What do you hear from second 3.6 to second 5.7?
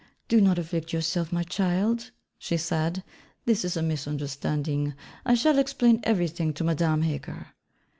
is a misunderstanding: I shall